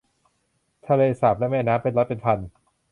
[0.87, 2.39] ทะเลสาบและแม่น้ำ เป็นร้อยเป็นพัน